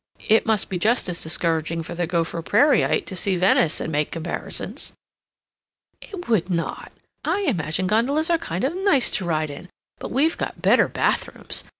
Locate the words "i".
7.23-7.41